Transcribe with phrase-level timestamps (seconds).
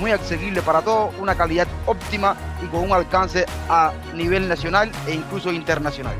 [0.00, 5.14] muy accesibles para todos, una calidad óptima y con un alcance a nivel nacional e
[5.14, 6.14] incluso internacional.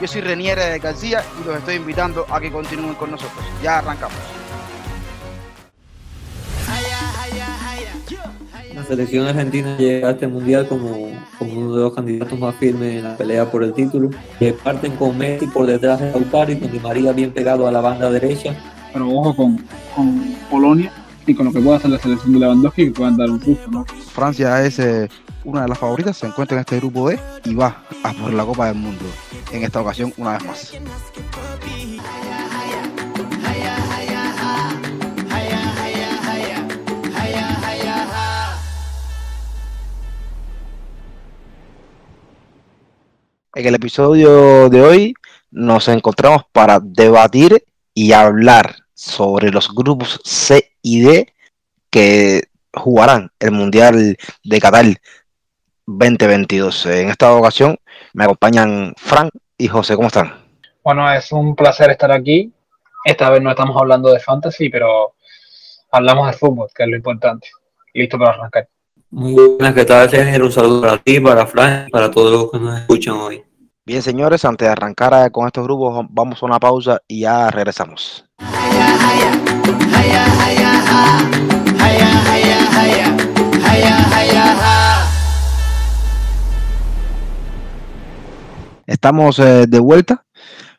[0.00, 3.44] Yo soy Reniere García y los estoy invitando a que continúen con nosotros.
[3.62, 4.18] Ya arrancamos.
[8.74, 12.96] La selección argentina llega a este mundial como, como uno de los candidatos más firmes
[12.96, 14.10] en la pelea por el título.
[14.38, 17.72] Que parten con Messi por detrás de Lautaro y con Di María bien pegado a
[17.72, 18.54] la banda derecha.
[18.92, 19.64] Pero ojo con,
[19.94, 20.92] con Polonia
[21.26, 23.70] y con lo que pueda hacer la selección de Lewandowski que puedan dar un susto,
[23.70, 23.84] ¿no?
[24.12, 25.08] Francia es eh,
[25.44, 28.44] una de las favoritas, se encuentra en este grupo D y va a por la
[28.44, 29.04] Copa del Mundo
[29.52, 30.72] en esta ocasión una vez más.
[43.54, 45.14] En el episodio de hoy
[45.50, 51.32] nos encontramos para debatir y hablar sobre los grupos C y D
[51.90, 52.44] que
[52.74, 54.86] jugarán el Mundial de Qatar
[55.86, 56.86] 2022.
[56.86, 57.76] En esta ocasión
[58.12, 59.96] me acompañan Frank y José.
[59.96, 60.34] ¿Cómo están?
[60.82, 62.52] Bueno, es un placer estar aquí.
[63.04, 65.14] Esta vez no estamos hablando de fantasy, pero
[65.90, 67.48] hablamos de fútbol, que es lo importante.
[67.94, 68.68] Listo para arrancar.
[69.10, 70.42] Muy buenas, ¿qué tal?
[70.42, 73.44] Un saludo para ti, para Frank, para todos los que nos escuchan hoy.
[73.84, 77.50] Bien, señores, antes de arrancar eh, con estos grupos, vamos a una pausa y ya
[77.50, 78.24] regresamos.
[88.86, 90.24] Estamos eh, de vuelta,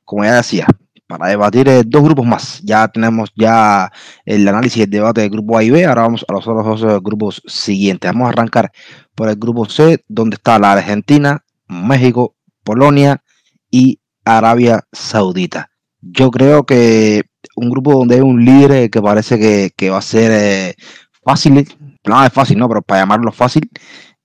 [0.06, 0.66] como ya decía,
[1.06, 2.62] para debatir eh, dos grupos más.
[2.64, 3.92] Ya tenemos ya
[4.24, 5.84] el análisis y el debate del grupo A y B.
[5.84, 8.10] Ahora vamos a los otros dos grupos siguientes.
[8.14, 8.72] Vamos a arrancar
[9.14, 13.22] por el grupo C, donde está la Argentina, México, Polonia
[13.70, 15.70] y Arabia Saudita.
[16.02, 17.24] Yo creo que
[17.56, 20.76] un grupo donde hay un líder que parece que, va a ser eh,
[21.24, 21.68] fácil,
[22.06, 22.68] nada es fácil, ¿no?
[22.68, 23.70] Pero para llamarlo fácil.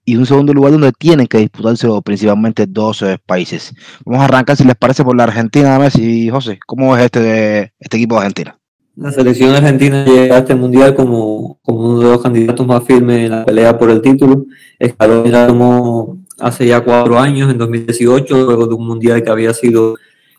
[0.04, 3.75] Y un segundo lugar donde tienen que disputárselo principalmente dos eh, países.
[4.06, 6.59] Vamos a arrancar, si les parece, por la Argentina, Messi y José.
[6.66, 8.59] ¿Cómo es este, este equipo de Argentina?
[8.97, 13.26] La selección argentina llega a este mundial como, como uno de los candidatos más firmes
[13.26, 14.47] en la pelea por el título.
[14.78, 19.97] Escalón como hace ya cuatro años, en 2018, luego de un mundial que había sido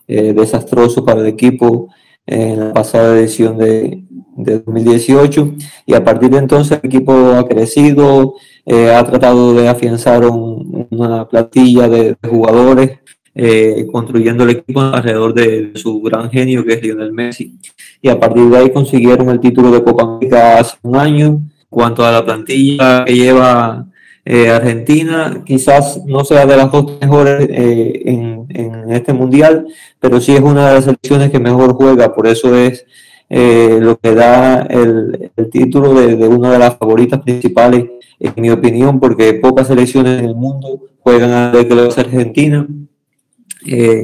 [0.08, 1.90] eh, desastroso para el equipo
[2.26, 4.04] en la pasada edición de,
[4.42, 5.56] 2018
[5.86, 11.28] y a partir de entonces el equipo ha crecido, eh, ha tratado de afianzar una
[11.28, 13.00] plantilla de, jugadores,
[13.36, 17.60] eh, construyendo el equipo alrededor de, su gran genio que es Lionel Messi.
[18.02, 21.42] Y a partir de ahí consiguieron el título de Copa América hace un año.
[21.70, 23.86] Cuanto a la plantilla que lleva
[24.32, 29.66] eh, Argentina quizás no sea de las dos mejores eh, en, este mundial,
[30.00, 32.86] pero sí es una de las selecciones que mejor juega, por eso es
[33.28, 37.86] eh, lo que da el, título de, una de las favoritas principales,
[38.20, 42.68] en mi opinión, porque pocas selecciones en el mundo juegan a que lo Argentina.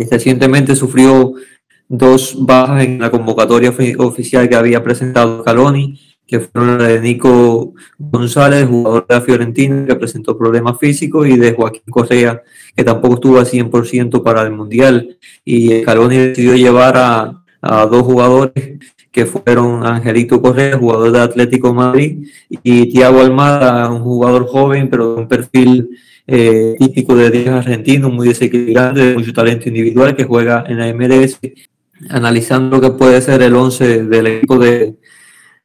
[0.09, 1.33] recientemente sufrió
[1.87, 7.73] dos bajas en la convocatoria oficial que había presentado Caloni que fueron la de Nico
[7.97, 12.41] González, jugador de la Fiorentina, que presentó problemas físicos, y de Joaquín Correa,
[12.75, 15.17] que tampoco estuvo al 100% para el Mundial.
[15.43, 18.51] Y Caloni decidió llevar a, dos jugadores
[19.11, 25.15] que fueron Angelito Correa, jugador de Atlético Madrid, y Tiago Almada, un jugador joven, pero
[25.15, 25.89] de un perfil
[26.27, 30.93] eh, típico de 10 argentino, muy desequilibrante, de mucho talento individual, que juega en la
[30.93, 31.39] MLS,
[32.09, 34.95] analizando lo que puede ser el 11 del equipo de,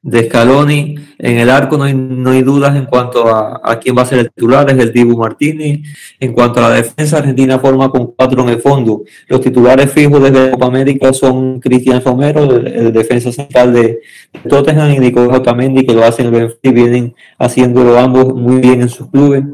[0.03, 0.97] de Scaloni.
[1.19, 4.07] En el arco no hay, no hay dudas en cuanto a, a, quién va a
[4.07, 5.81] ser el titular, es el Dibu Martínez.
[6.19, 9.03] En cuanto a la defensa, Argentina forma con cuatro en el fondo.
[9.29, 14.01] Los titulares fijos desde Copa América son Cristian Romero, el, defensa central de
[14.49, 18.61] Tottenham, y Nicolás Otamendi, que lo hacen en el Benfica y vienen haciéndolo ambos muy
[18.61, 19.45] bien en sus clubes.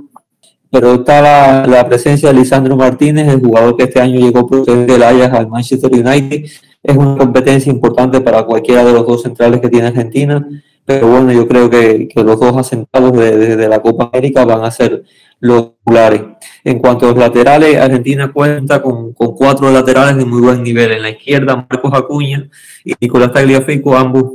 [0.70, 5.02] Pero está la, presencia de Lisandro Martínez, el jugador que este año llegó procedente del
[5.02, 6.50] Ajax al Manchester United,
[6.86, 10.46] es una competencia importante para cualquiera de los dos centrales que tiene Argentina,
[10.84, 14.70] pero bueno, yo creo que, los dos asentados desde de, la Copa América van a
[14.70, 15.02] ser
[15.40, 16.22] los titulares.
[16.62, 20.92] En cuanto a los laterales, Argentina cuenta con, cuatro laterales de muy buen nivel.
[20.92, 22.48] En la izquierda, Marcos Acuña
[22.84, 24.32] y Nicolás Tagliafico, ambos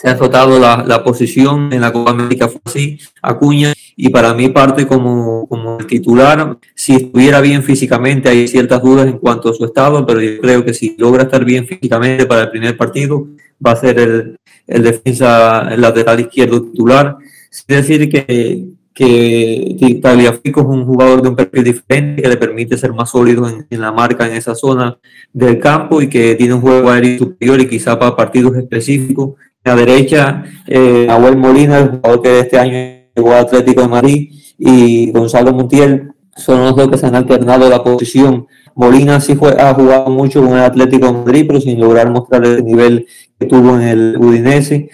[0.00, 4.32] se ha rotado la, la, posición en la Copa América fue así, Acuña, y para
[4.32, 9.50] mí parte como, como el titular, si estuviera bien físicamente, hay ciertas dudas en cuanto
[9.50, 12.76] a su estado, pero yo creo que si logra estar bien físicamente para el primer
[12.76, 13.26] partido,
[13.64, 14.36] va a ser el,
[14.68, 17.16] el defensa el lateral izquierdo titular.
[17.50, 22.76] Es decir, que, que Tagliafico es un jugador de un perfil diferente que le permite
[22.76, 24.96] ser más sólido en, en, la marca en esa zona
[25.32, 29.34] del campo y que tiene un juego aéreo superior y quizá para partidos específicos
[29.68, 31.06] la derecha, eh,
[31.36, 32.72] Molina, el jugador que este año
[33.14, 37.68] llegó al Atlético de Madrid, y Gonzalo Montiel, son los dos que se han alternado
[37.68, 38.46] la posición.
[38.74, 42.44] Molina sí fue, ha jugado mucho con el Atlético de Madrid, pero sin lograr mostrar
[42.46, 43.06] el nivel
[43.38, 44.88] que tuvo en el Udinese.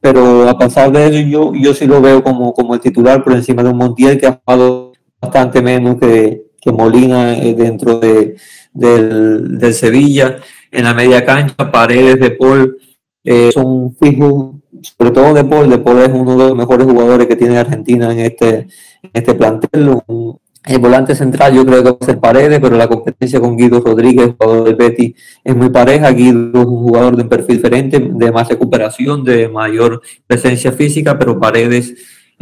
[0.00, 3.32] Pero a pasar de eso, yo, yo sí lo veo como, como el titular por
[3.32, 8.36] encima de un Montiel que ha jugado bastante menos que, que Molina eh, dentro de,
[8.72, 10.36] del, del Sevilla.
[10.70, 12.76] En la media cancha, Paredes de Paul
[13.24, 14.56] eh, son fijos,
[14.98, 15.70] sobre todo De Paul.
[15.70, 18.66] De Paul es uno de los mejores jugadores que tiene Argentina en este,
[19.02, 19.98] en este plantel.
[20.64, 23.80] el volante central yo creo que va a ser Paredes, pero la competencia con Guido
[23.80, 25.14] Rodríguez, jugador del Betty,
[25.44, 26.10] es muy pareja.
[26.10, 31.18] Guido es un jugador de un perfil diferente, de más recuperación, de mayor presencia física,
[31.18, 31.94] pero Paredes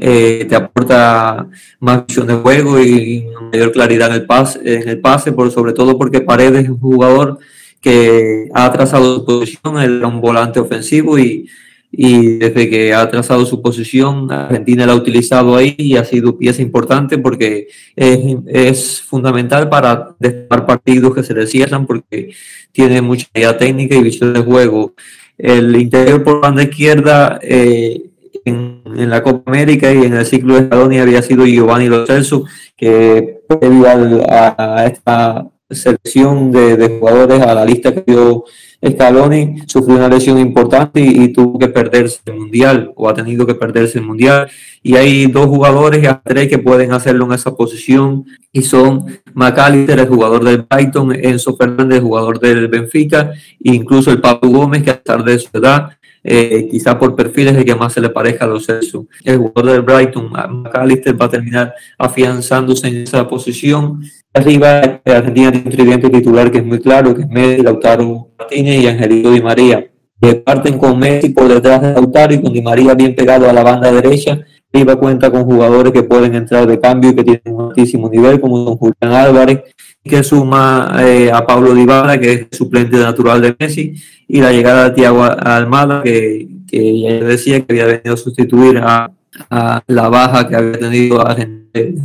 [0.02, 1.46] eh, te aporta
[1.78, 5.74] más visión de juego y, mayor claridad en el pase, en el pase por, sobre
[5.74, 7.38] todo porque Paredes es un jugador
[7.80, 11.48] que ha trazado su posición, era un volante ofensivo y,
[11.92, 16.38] y desde que ha trazado su posición, Argentina la ha utilizado ahí y ha sido
[16.38, 22.32] pieza importante porque es, es fundamental para destacar partidos que se le cierran porque
[22.70, 24.94] tiene mucha idea técnica y visión de juego.
[25.36, 28.10] El interior por banda izquierda eh,
[28.44, 32.06] en, en, la Copa América y en el ciclo de Scaloni había sido Giovanni Lo
[32.06, 32.44] Celso,
[32.76, 33.86] que previo
[34.30, 38.44] a, a esta selección de, de, jugadores a la lista que dio
[38.86, 43.46] Scaloni, sufrió una lesión importante y, y, tuvo que perderse el mundial o ha tenido
[43.46, 44.50] que perderse el mundial.
[44.82, 49.98] Y hay dos jugadores a tres que pueden hacerlo en esa posición y son McAllister,
[49.98, 54.90] el jugador del Brighton, Enzo Fernández, jugador del Benfica, e incluso el Pablo Gómez, que
[54.90, 55.90] a pesar de su edad
[56.22, 59.06] eh, quizá por perfiles de que más se le parezca a los Celso.
[59.24, 64.02] El jugador del Brighton, McAllister, va a terminar afianzándose en esa posición.
[64.32, 68.80] Arriba, Argentina tiene un tridente titular que es muy claro, que es Messi, Lautaro Martínez
[68.80, 69.90] y Angelito Di María.
[70.20, 73.52] Que parten con Messi por detrás de Lautaro y con Di María bien pegado a
[73.52, 74.40] la banda derecha.
[74.72, 78.40] Arriba cuenta con jugadores que pueden entrar de cambio y que tienen un altísimo nivel,
[78.40, 79.62] como don Julián Álvarez,
[80.04, 83.94] que suma eh, a Pablo Dybala, que es suplente natural de Messi,
[84.28, 88.78] y la llegada de Thiago Almada, que, que ya decía que había venido a sustituir
[88.78, 89.10] a,
[89.50, 91.24] a la baja que había tenido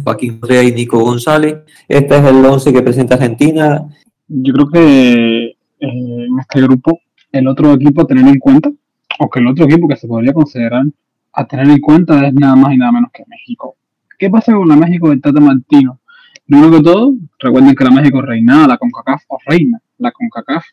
[0.03, 1.57] Joaquín Correa y Nico González.
[1.87, 3.83] Este es el 11 que presenta Argentina.
[4.27, 6.99] Yo creo que eh, en este grupo
[7.31, 8.71] el otro equipo a tener en cuenta,
[9.19, 10.85] o que el otro equipo que se podría considerar
[11.33, 13.75] a tener en cuenta es nada más y nada menos que México.
[14.17, 15.99] ¿Qué pasa con la México del Tata Martino?
[16.45, 20.63] Primero que todo, recuerden que la México reina la CONCACAF, o reina la CONCACAF,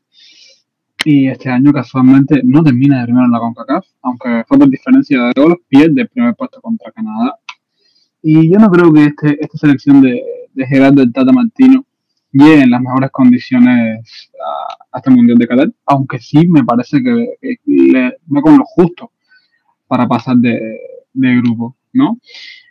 [1.04, 5.22] y este año casualmente no termina de primero en la CONCACAF, aunque fue por diferencia
[5.22, 7.36] de goles, pierde el primer puesto contra Canadá.
[8.22, 10.22] Y yo no creo que este, esta selección de,
[10.52, 11.84] de Gerardo el Tata Martino
[12.30, 17.02] llegue en las mejores condiciones a, a este Mundial de Qatar, aunque sí me parece
[17.02, 19.10] que, que le va con lo justo
[19.86, 20.78] para pasar de,
[21.12, 22.18] de grupo, ¿no?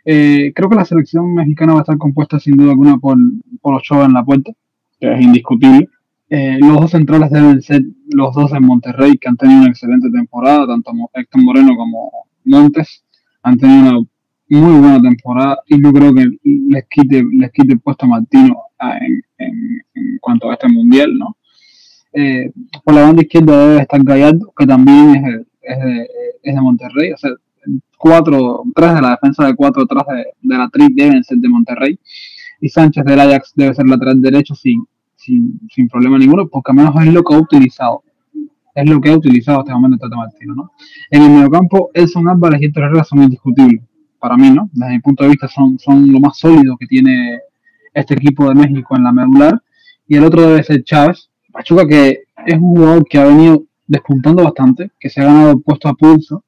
[0.04, 3.16] Eh, creo que la selección mexicana va a estar compuesta sin duda alguna por,
[3.60, 4.52] por Ochoa en la puerta,
[4.98, 5.88] que es indiscutible.
[6.34, 10.10] Eh, los dos centrales deben ser los dos en Monterrey, que han tenido una excelente
[10.10, 12.10] temporada, tanto Héctor Moreno como
[12.46, 13.04] Montes
[13.42, 14.08] han tenido una
[14.48, 18.62] muy buena temporada y no creo que les quite, les quite el puesto a Martino
[18.80, 21.36] en, en, cuanto a este mundial, ¿no?
[22.14, 22.50] Eh,
[22.82, 26.08] por la banda izquierda debe estar Gallardo, que también es, es, de,
[26.50, 27.32] de Monterrey, o sea,
[27.98, 31.48] cuatro, tres de la defensa de cuatro atrás de, de la tri deben ser de
[31.50, 31.98] Monterrey.
[32.58, 34.86] Y Sánchez del Ajax debe ser lateral derecho sin,
[35.22, 38.02] sin, sin problema ninguno, porque al menos es lo que ha utilizado.
[38.74, 40.72] Es lo que ha utilizado hasta el momento Tata Martino, ¿no?
[41.10, 43.82] En el mediocampo, Elson Álvarez y Héctor Herrera son indiscutibles.
[44.18, 44.70] Para mí, ¿no?
[44.72, 47.40] Desde mi punto de vista, son, son lo más sólido que tiene
[47.92, 49.62] este equipo de México en la medular.
[50.08, 51.28] Y el otro debe ser Chávez.
[51.52, 55.88] Pachuca, que es un jugador que ha venido despuntando bastante, que se ha ganado puesto
[55.88, 56.44] a pulso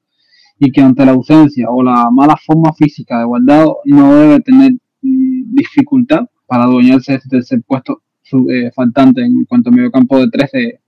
[0.57, 4.71] y que ante la ausencia o la mala forma física de Guardado no debe tener
[5.01, 9.91] mm, dificultad para adueñarse de este tercer puesto su, eh, faltante en cuanto a medio
[9.91, 10.79] campo de 13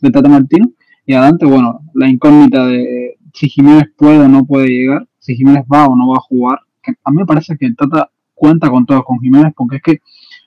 [0.00, 0.70] de, Tata Martino.
[1.04, 5.64] Y adelante, bueno, la incógnita de si Jiménez puede o no puede llegar, si Jiménez
[5.72, 6.60] va o no va a jugar.
[7.04, 9.98] A mí me parece que Tata cuenta con todo con Jiménez porque es que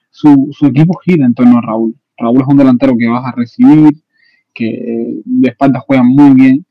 [0.10, 1.96] su, su equipo gira en torno a Raúl.
[2.18, 3.94] Raúl es un delantero que vas a recibir,
[4.54, 6.66] que de espaldas juega muy bien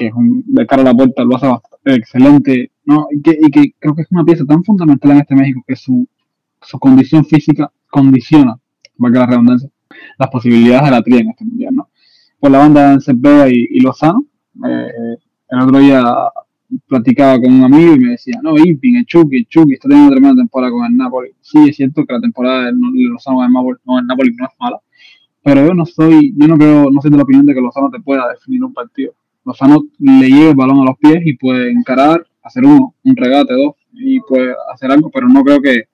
[0.00, 3.06] que es un de cara a la puerta lo hace bastante excelente, ¿no?
[3.10, 5.76] Y que, y que creo que es una pieza tan fundamental en este México que
[5.76, 6.08] su,
[6.62, 8.58] su condición física condiciona,
[9.00, 9.68] valga la redundancia,
[10.18, 11.88] las posibilidades de la tría en este mundial, ¿no?
[12.38, 14.24] Por la banda de Cepeda y, y Lozano,
[14.66, 15.16] eh,
[15.50, 16.04] el otro día
[16.86, 20.08] platicaba con un amigo y me decía, no, Irving, el Chucky, el Chucky está teniendo
[20.08, 21.30] una tremenda temporada con el Napoli.
[21.40, 24.46] Sí, es cierto que la temporada de Lozano con el Napoli, no, el Napoli no
[24.46, 24.80] es mala,
[25.42, 27.90] pero yo no soy, yo no creo, no soy de la opinión de que Lozano
[27.90, 29.14] te pueda definir un partido.
[29.44, 33.54] Lozano le lleva el balón a los pies y puede encarar, hacer uno, un regate,
[33.54, 35.84] dos, y puede hacer algo, pero no creo que,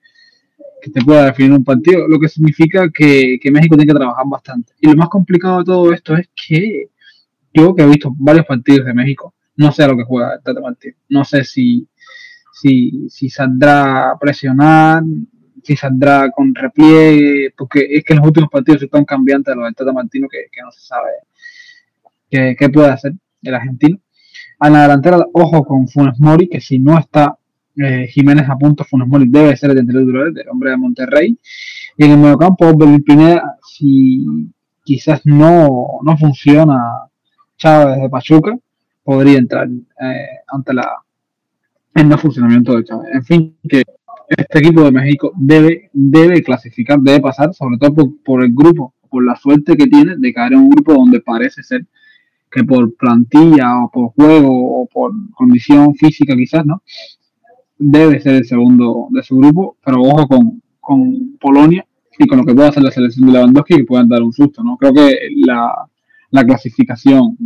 [0.81, 4.25] que te pueda definir un partido, lo que significa que, que México tiene que trabajar
[4.27, 4.73] bastante.
[4.79, 6.89] Y lo más complicado de todo esto es que
[7.53, 10.43] yo que he visto varios partidos de México, no sé a lo que juega el
[10.43, 10.95] Tata Martino.
[11.09, 11.87] No sé si,
[12.53, 15.03] si, si saldrá a presionar,
[15.63, 19.91] si saldrá con repliegue, porque es que los últimos partidos están cambiantes los del Tata
[19.91, 21.09] Martino que, que no se sabe
[22.29, 23.99] qué puede hacer el argentino.
[24.59, 27.37] A la delantera, ojo con Funes Mori, que si no está
[27.77, 31.37] eh, Jiménez a punto, Funes Mori debe ser el titular del hombre de Monterrey.
[31.97, 34.25] Y en el mediocampo, Belín Pineda, si
[34.83, 36.77] quizás no, no funciona
[37.57, 38.57] Chávez de Pachuca,
[39.03, 40.87] podría entrar eh, ante la
[41.93, 43.09] el no funcionamiento de Chávez.
[43.13, 43.83] En fin, que
[44.27, 48.93] este equipo de México debe, debe clasificar, debe pasar, sobre todo por, por el grupo,
[49.09, 51.85] por la suerte que tiene de caer en un grupo donde parece ser
[52.51, 56.81] que por plantilla o por juego o por condición física quizás, ¿no?
[57.79, 61.85] Debe ser el segundo de su grupo, pero ojo con, con Polonia
[62.17, 64.63] y con lo que pueda hacer la selección de Lewandowski que puedan dar un susto,
[64.63, 64.77] ¿no?
[64.77, 65.87] Creo que la,
[66.31, 67.37] la clasificación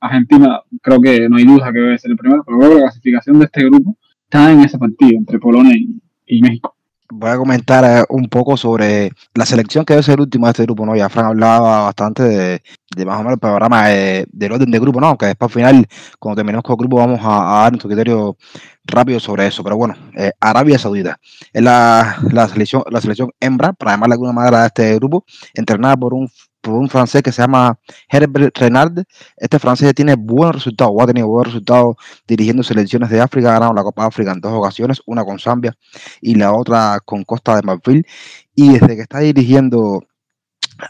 [0.00, 2.82] argentina, creo que no hay duda que debe ser el primero, pero creo que la
[2.82, 6.74] clasificación de este grupo está en ese partido entre Polonia y, y México
[7.10, 10.50] voy a comentar eh, un poco sobre la selección que debe ser el último de
[10.52, 10.94] este grupo, ¿no?
[10.96, 15.00] Ya Fran hablaba bastante de, más o menos el programa de- del orden de grupo,
[15.00, 15.16] ¿no?
[15.18, 15.86] Que después al final,
[16.18, 18.36] cuando terminemos con el grupo, vamos a, a dar nuestro criterio
[18.84, 19.62] rápido sobre eso.
[19.64, 21.18] Pero bueno, eh, Arabia Saudita
[21.52, 25.24] es la, la selección, la selección hembra, para llamarla de alguna manera, de este grupo,
[25.54, 26.28] entrenada por un
[26.60, 29.04] por un francés que se llama Herbert Renard.
[29.36, 33.54] Este francés tiene buenos resultados, o ha tenido buenos resultados dirigiendo selecciones de África, ha
[33.54, 35.74] ganado la Copa África en dos ocasiones, una con Zambia
[36.20, 38.06] y la otra con Costa de Marfil.
[38.54, 40.02] Y desde que está dirigiendo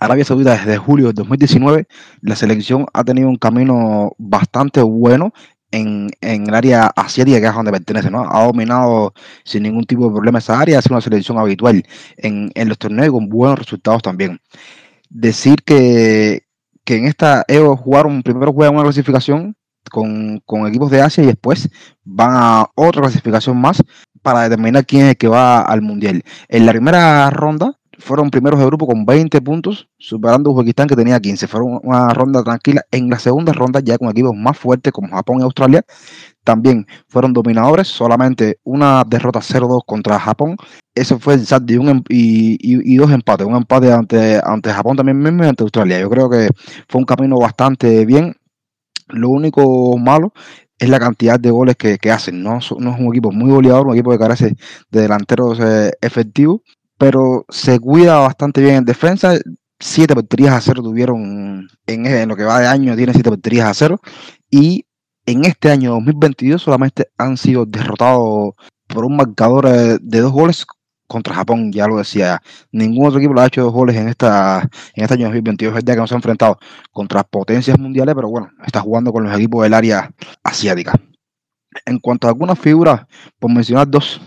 [0.00, 1.86] Arabia Saudita desde julio de 2019,
[2.22, 5.32] la selección ha tenido un camino bastante bueno
[5.72, 8.24] en, en el área asiática, que es donde pertenece, ¿no?
[8.28, 11.84] Ha dominado sin ningún tipo de problema esa área, sido una selección habitual
[12.16, 14.40] en, en los torneos con buenos resultados también.
[15.10, 16.46] Decir que,
[16.84, 19.56] que en esta Evo jugaron, primero juegan una clasificación
[19.90, 21.68] con, con equipos de Asia y después
[22.04, 23.82] van a otra clasificación más
[24.22, 26.22] para determinar quién es el que va al Mundial.
[26.48, 30.96] En la primera ronda fueron primeros de grupo con 20 puntos, superando a Uzbekistán que
[30.96, 31.46] tenía 15.
[31.46, 32.82] Fueron una ronda tranquila.
[32.90, 35.84] En la segunda ronda, ya con equipos más fuertes como Japón y Australia,
[36.44, 37.88] también fueron dominadores.
[37.88, 40.56] Solamente una derrota 0-2 contra Japón.
[40.94, 43.46] Eso fue el saldo y, un em- y, y- y dos empates.
[43.46, 46.00] Un empate ante, ante Japón también mismo y ante Australia.
[46.00, 46.48] Yo creo que
[46.88, 48.34] fue un camino bastante bien.
[49.08, 50.32] Lo único malo
[50.78, 52.42] es la cantidad de goles que, que hacen.
[52.42, 54.54] No, no es un equipo muy goleador, un equipo que carece
[54.90, 56.60] de delanteros eh, efectivos,
[56.98, 59.34] pero se cuida bastante bien en defensa.
[59.80, 63.66] Siete porterías a cero tuvieron en, en lo que va de año, tiene siete porterías
[63.68, 64.00] a cero.
[64.50, 64.84] Y
[65.26, 68.54] en este año 2022 solamente han sido derrotados
[68.86, 69.68] por un marcador
[70.00, 70.66] de dos goles
[71.10, 72.40] contra Japón, ya lo decía.
[72.70, 74.62] Ningún otro equipo le ha hecho dos goles en, esta,
[74.94, 75.72] en este año 2022.
[75.72, 76.58] Es verdad que no se ha enfrentado
[76.92, 80.10] contra potencias mundiales, pero bueno, está jugando con los equipos del área
[80.44, 80.94] asiática.
[81.84, 83.06] En cuanto a algunas figuras,
[83.40, 84.20] por mencionar dos,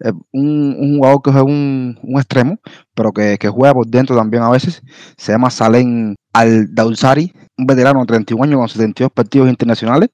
[0.00, 2.58] eh, un, un jugador que es un, un extremo,
[2.94, 4.82] pero que, que juega por dentro también a veces,
[5.16, 10.10] se llama Salem Al-Dawsari, un veterano de 31 años con 72 partidos internacionales,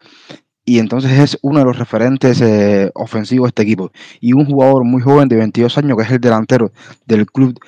[0.64, 3.92] y entonces es uno de los referentes eh, ofensivos de este equipo.
[4.20, 6.72] Y un jugador muy joven de 22 años, que es el delantero
[7.06, 7.58] del club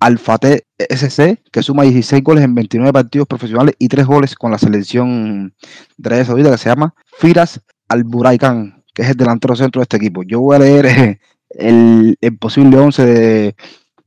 [0.00, 4.58] Alfate SC, que suma 16 goles en 29 partidos profesionales y 3 goles con la
[4.58, 5.54] selección
[5.96, 9.96] de Arabia Saudita, que se llama Firas Al-Buraikan, que es el delantero centro de este
[9.96, 10.22] equipo.
[10.22, 11.20] Yo voy a leer eh,
[11.50, 13.56] el, el posible 11 de,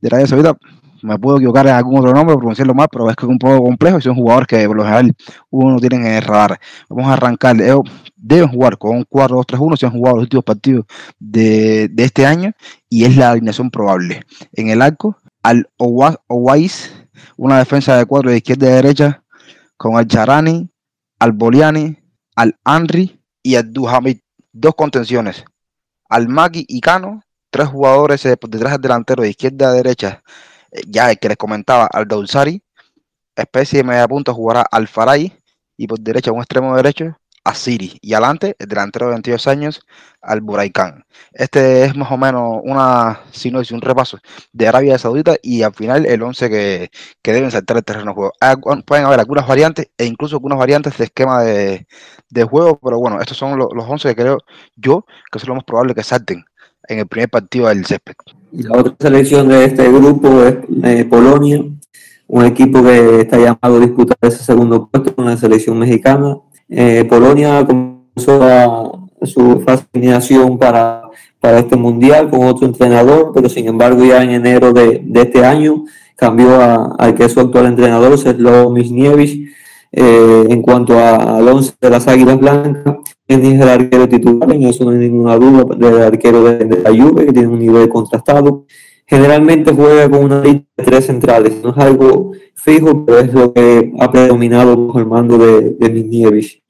[0.00, 0.56] de Arabia Saudita.
[1.02, 3.62] Me puedo equivocar en algún otro nombre, pronunciarlo mal, pero es que es un poco
[3.64, 5.14] complejo y son jugadores que por lo general
[5.50, 6.60] uno no tiene en el radar.
[6.88, 7.60] Vamos a arrancar.
[7.60, 7.80] Ellos
[8.16, 10.84] deben jugar con un 4-2-3-1 si han jugado los últimos partidos
[11.18, 12.52] de, de este año
[12.88, 14.22] y es la alineación probable.
[14.52, 16.92] En el arco, al Owa- Owais,
[17.36, 19.22] una defensa de cuatro de izquierda y derecha,
[19.76, 20.70] con al Charani,
[21.18, 21.98] al Boliani,
[22.36, 24.18] al Henry y al Duhamid.
[24.52, 25.44] Dos contenciones,
[26.08, 30.22] al Magui y Cano, tres jugadores eh, detrás del delantero de izquierda a derecha,
[30.88, 32.62] ya el que les comentaba, al Daulsari,
[33.36, 35.32] especie de media punta jugará al Faray
[35.76, 39.80] y por derecha un extremo derecho, Asiri y adelante, el delantero de 22 años,
[40.20, 41.04] al Buraikán.
[41.32, 44.18] Este es más o menos una sinopsis, un repaso
[44.52, 48.14] de Arabia Saudita y al final el 11 que, que deben saltar el terreno de
[48.14, 48.32] juego.
[48.40, 48.54] Hay-
[48.86, 51.86] pueden haber algunas variantes e incluso algunas variantes de esquema de,
[52.30, 54.38] de juego, pero bueno, estos son los, los 11 que creo
[54.76, 56.44] yo que son lo más probable que salten
[56.88, 58.14] en el primer partido del césped.
[58.52, 61.64] Y la otra selección de este grupo es eh, Polonia,
[62.28, 66.36] un equipo que está llamado a disputar ese segundo puesto con la selección mexicana.
[66.68, 71.02] Eh, Polonia comenzó a- su eliminación para,
[71.38, 75.44] para este mundial con otro entrenador, pero sin embargo ya en enero de, de este
[75.44, 75.84] año
[76.16, 79.48] cambió a- al que es su actual entrenador, Seslo Misniewicz.
[79.92, 82.96] Eh, en cuanto a- al 11 de las Águilas Blancas,
[83.28, 87.26] es el arquero titular, en eso no hay ninguna duda, del arquero de, la Juve,
[87.26, 88.64] que tiene un nivel contrastado.
[89.06, 93.52] Generalmente juega con una lista de tres centrales, no es algo fijo, pero es lo
[93.52, 96.62] que ha predominado bajo el mando de, de.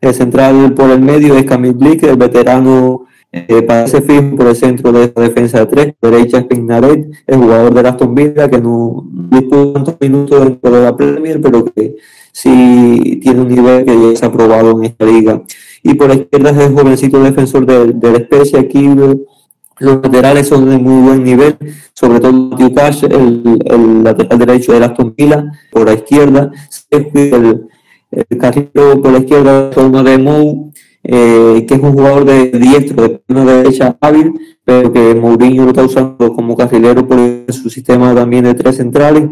[0.00, 4.56] El central por el medio es Kamil Glik, el veterano eh, parece fijo por el
[4.56, 5.94] centro de esta defensa de tres.
[6.02, 10.82] Derecha es Pignaret, el jugador de Aston Villa, que no disputa tantos minutos dentro de
[10.82, 11.96] la Premier, pero que
[12.30, 15.42] sí tiene un nivel que ya ha aprobado en esta liga.
[15.82, 19.16] Y por la izquierda es el jovencito defensor del de la especie, aquí los
[19.78, 21.56] laterales son de muy buen nivel,
[21.94, 26.50] sobre todo el, el lateral derecho de Aston Villa, por la izquierda,
[26.90, 27.66] el,
[28.10, 30.72] el carrero por la izquierda forma de Mou,
[31.04, 35.70] eh, que es un jugador de diestro, de pierna derecha hábil, pero que Mourinho lo
[35.70, 37.18] está usando como carrilero por
[37.48, 39.24] su sistema también de tres centrales.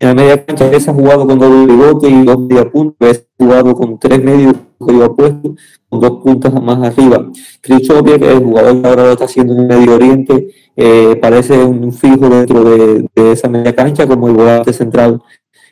[0.00, 3.26] En la media cancha veces ha jugado con doble bigote y dos media punta, veces
[3.38, 5.54] ha jugado con tres medios que
[5.88, 7.30] con dos puntas más arriba.
[7.62, 12.28] Que el jugador que ahora lo está haciendo en Medio Oriente, eh, parece un fijo
[12.28, 15.22] dentro de, de, esa media cancha como el volante central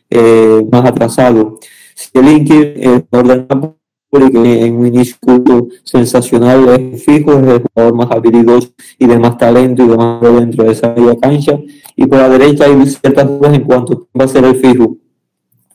[0.08, 1.58] eh, más atrasado.
[1.96, 3.81] Zielinski, el jugador Napoli,
[4.12, 5.16] que en un inicio
[5.84, 10.20] sensacional es fijo, es el jugador más habilidoso y de más talento y de más
[10.20, 11.58] dentro de esa media cancha.
[11.96, 14.96] Y por la derecha hay ciertas dudas en cuanto va a ser el fijo.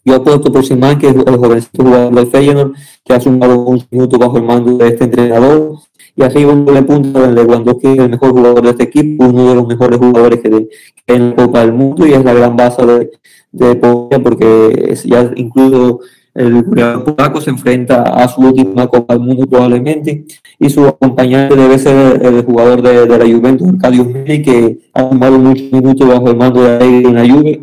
[0.06, 2.74] Yo apuesto por Simán, que es el jovencito jugador del Feyenoord,
[3.04, 5.80] que ha sumado un minuto bajo el mando de este entrenador.
[6.16, 9.56] Y arriba un doble punto de Lewandowski, el mejor jugador de este equipo, uno de
[9.56, 10.70] los mejores jugadores que, de,
[11.06, 13.12] que en la Copa del Mundo y es la gran base de,
[13.52, 16.00] de Polonia porque es ya incluso
[16.38, 20.24] el polaco se enfrenta a su última Copa del Mundo probablemente
[20.60, 25.10] y su acompañante debe ser el, jugador de, de, la Juventus, Arkadiusz Milik, que ha
[25.10, 27.62] sumado muchos minutos bajo el mando de en la Juve.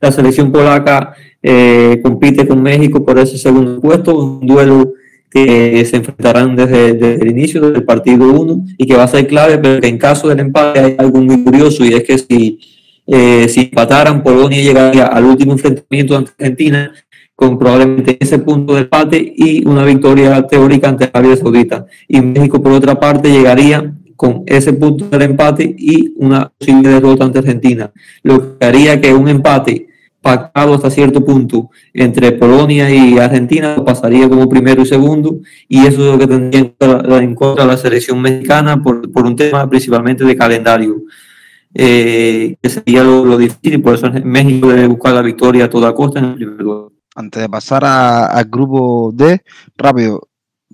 [0.00, 4.94] La selección polaca eh, compite con México por ese segundo puesto, un duelo
[5.30, 9.26] que se enfrentarán desde, desde el inicio del partido 1 y que va a ser
[9.26, 12.58] clave, pero que en caso del empate hay algo muy curioso y es que si,
[13.06, 16.92] eh, si empataran, Polonia llegaría al último enfrentamiento ante Argentina
[17.36, 21.86] con probablemente ese punto de empate y una victoria teórica ante Arabia Saudita.
[22.08, 27.24] Y México, por otra parte, llegaría con ese punto del empate y una posible derrota
[27.24, 29.88] ante Argentina, lo que haría que un empate
[30.22, 36.04] pactado hasta cierto punto entre Polonia y Argentina pasaría como primero y segundo y eso
[36.04, 36.60] es lo que tendría
[37.20, 41.02] en contra, en la selección mexicana por, por, un tema principalmente de calendario
[41.74, 45.70] eh, que sería lo, lo, difícil y por eso México debe buscar la victoria a
[45.70, 46.95] toda costa en el primer lugar.
[47.16, 49.42] Antes de pasar al grupo D,
[49.76, 50.28] rápido,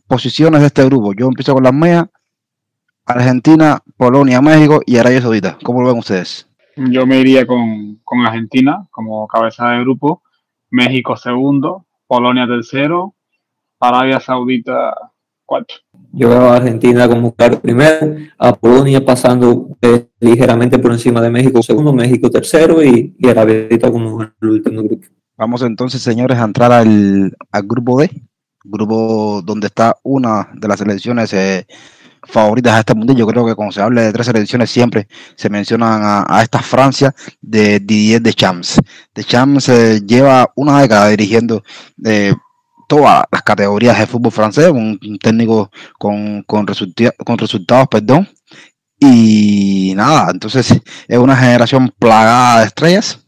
[0.09, 1.15] posiciones de este grupo.
[1.15, 2.07] Yo empiezo con las mías.
[3.05, 5.57] Argentina, Polonia, México y Arabia Saudita.
[5.63, 6.49] ¿Cómo lo ven ustedes?
[6.77, 10.23] Yo me iría con, con Argentina como cabeza de grupo,
[10.71, 13.15] México segundo, Polonia tercero,
[13.79, 14.95] Arabia Saudita
[15.45, 15.75] cuarto.
[16.13, 21.31] Yo veo a Argentina como claro primero, a Polonia pasando eh, ligeramente por encima de
[21.31, 25.07] México segundo, México tercero y, y Arabia Saudita como el último grupo.
[25.43, 28.09] Vamos entonces, señores, a entrar al, al grupo D,
[28.63, 31.67] grupo donde está una de las selecciones eh,
[32.23, 33.19] favoritas a este mundial.
[33.19, 36.61] Yo creo que cuando se habla de tres selecciones siempre se mencionan a, a esta
[36.61, 38.79] Francia de Didier Deschamps.
[39.13, 41.65] Deschamps eh, lleva una década dirigiendo
[42.05, 42.33] eh,
[42.87, 48.29] todas las categorías de fútbol francés, un, un técnico con, con, resulta con resultados, perdón.
[49.01, 53.22] Y nada, entonces es una generación plagada de estrellas.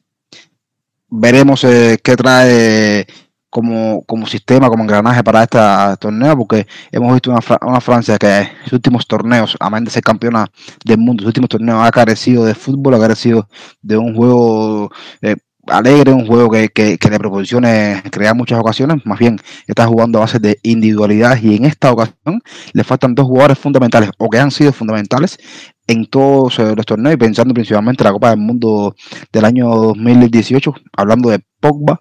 [1.16, 3.06] Veremos eh, qué trae
[3.48, 5.58] como, como sistema, como engranaje para este
[6.00, 10.02] torneo, porque hemos visto una, una, Francia que en sus últimos torneos, a de ser
[10.02, 10.48] campeona
[10.84, 13.48] del mundo, sus últimos torneos ha carecido de fútbol, ha carecido
[13.80, 14.90] de un juego
[15.22, 15.36] eh,
[15.68, 20.18] alegre, un juego que, que, que, le proporcione crear muchas ocasiones, más bien está jugando
[20.18, 24.38] a base de individualidad y en esta ocasión le faltan dos jugadores fundamentales o que
[24.38, 25.38] han sido fundamentales
[25.86, 28.94] en todos los torneos y pensando principalmente en la Copa del Mundo
[29.32, 32.00] del año 2018, hablando de Pogba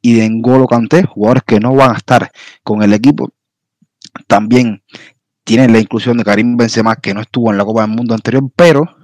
[0.00, 2.30] y de N'Golo Kanté, jugadores que no van a estar
[2.62, 3.30] con el equipo.
[4.26, 4.82] También
[5.44, 8.42] tiene la inclusión de Karim Benzema, que no estuvo en la Copa del Mundo anterior,
[8.56, 8.96] pero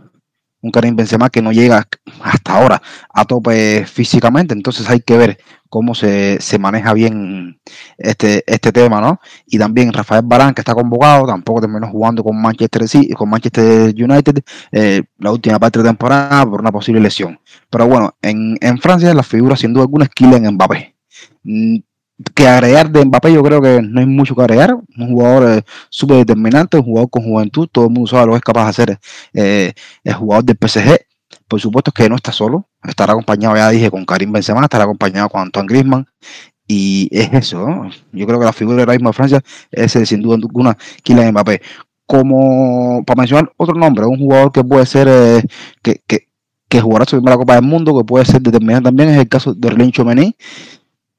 [0.60, 1.86] un Karim Benzema que no llega
[2.22, 2.82] hasta ahora
[3.14, 7.60] a tope físicamente, entonces hay que ver cómo se, maneja bien
[7.96, 9.20] este, este tema, ¿no?
[9.46, 13.94] Y también Rafael Barán, que está convocado, tampoco terminó jugando con Manchester City, con Manchester
[13.94, 17.38] United eh, la última parte de temporada por una posible lesión.
[17.70, 20.94] Pero bueno, en, en Francia la figura sin alguna es Kylian Mbappé.
[21.44, 21.76] Mm,
[22.34, 24.74] que agregar de Mbappé, yo creo que no hay mucho que agregar.
[24.74, 28.38] Un jugador eh, súper determinante, un jugador con juventud, todo el mundo sabe lo que
[28.38, 28.98] es capaz de hacer
[29.34, 29.72] eh,
[30.04, 31.07] el jugador del PSG.
[31.48, 35.28] Por supuesto que no está solo, estará acompañado, ya dije, con Karim Benzema, estará acompañado
[35.30, 36.06] con Antoine Griezmann.
[36.66, 37.66] Y es eso,
[38.12, 41.30] yo creo que la figura de mismo de Francia es eh, sin duda alguna Kylian
[41.30, 41.62] Mbappé.
[42.06, 45.08] Como para mencionar otro nombre, un jugador que puede ser,
[45.82, 46.28] que, que,
[46.68, 49.54] que jugará su primera Copa del Mundo, que puede ser determinante también, es el caso
[49.54, 50.36] de Orlin Chomeny,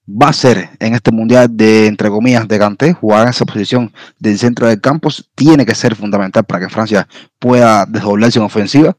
[0.10, 3.94] va a ser en este mundial de, entre comillas, de Kanté, jugar en esa posición
[4.18, 8.96] del centro del campo, tiene que ser fundamental para que Francia pueda desdoblarse en ofensiva.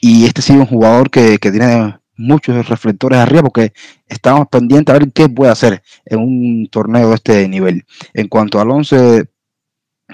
[0.00, 3.72] Y este sí es un jugador que, tiene muchos reflectores arriba porque
[4.06, 7.84] estamos pendientes a ver qué puede hacer en un torneo de este nivel.
[8.14, 9.24] En cuanto al 11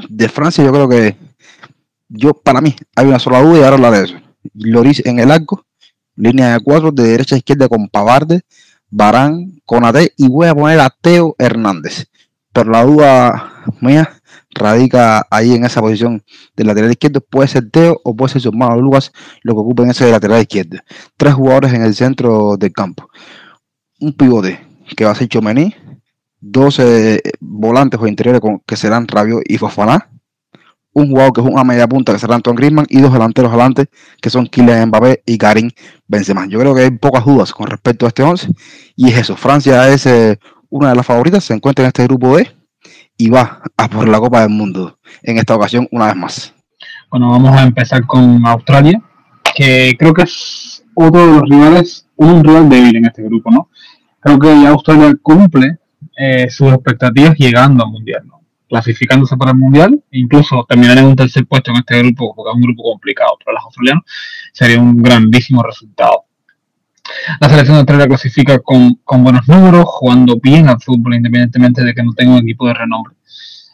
[0.09, 1.17] de Francia, yo creo que
[2.09, 4.15] yo para mí hay una sola duda y ahora hablar de eso.
[4.55, 5.67] Loris en el arco,
[6.17, 8.43] línea de cuatro de derecha a izquierda con Pavarde,
[8.91, 12.07] Barán, Conate y voy a poner a Teo Hernández.
[12.53, 14.11] Pero la duda mía
[14.51, 16.23] radica ahí en esa posición
[16.57, 17.21] de lateral izquierdo.
[17.21, 20.79] Puede ser Teo o puede ser su hermano Lucas lo que ocupen ese lateral izquierdo.
[21.17, 23.09] Tres jugadores en el centro del campo.
[24.01, 24.61] Un pivote
[24.97, 25.75] que va a ser Chomení.
[26.41, 30.09] 12 volantes o interiores que serán Rabio y Fofana
[30.99, 33.87] un jugador que es una media punta que será Anton Griezmann y dos delanteros adelante
[34.21, 35.71] que son Kylian Mbappé y Karim
[36.07, 36.47] Benzema.
[36.49, 38.49] Yo creo que hay pocas dudas con respecto a este 11
[38.97, 39.37] y es eso.
[39.37, 40.39] Francia es eh,
[40.71, 42.51] una de las favoritas, se encuentra en este grupo D
[43.17, 46.55] y va a por la Copa del Mundo en esta ocasión una vez más.
[47.11, 49.01] Bueno, vamos a empezar con Australia,
[49.55, 53.71] que creo que es otro de los rivales, un rival débil en este grupo, ¿no?
[54.21, 55.79] Creo que Australia cumple
[56.17, 58.38] eh, sus expectativas llegando al Mundial, ¿no?
[58.69, 62.57] Clasificándose para el Mundial, incluso terminar en un tercer puesto en este grupo, porque es
[62.57, 64.05] un grupo complicado para los australianos,
[64.53, 66.25] sería un grandísimo resultado.
[67.41, 71.95] La selección de Australia clasifica con, con, buenos números, jugando bien al fútbol, independientemente de
[71.95, 73.15] que no tenga un equipo de renombre.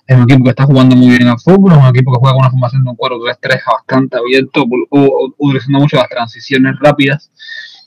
[0.07, 2.35] Es un equipo que está jugando muy bien al fútbol, es un equipo que juega
[2.35, 4.65] con una formación de un 4-3-3 bastante abierto,
[5.39, 7.31] utilizando mucho las transiciones rápidas